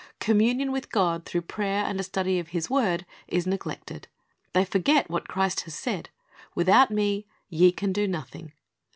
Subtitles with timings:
[0.19, 4.07] Communion with God .through prayer and a study of His word is neglected.
[4.53, 6.09] They forget that Christ has said,
[6.55, 8.51] "Without Me ye can do nothing."